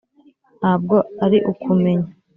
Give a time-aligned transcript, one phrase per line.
[0.59, 0.95] ntabwo
[1.25, 2.09] ari ukumenya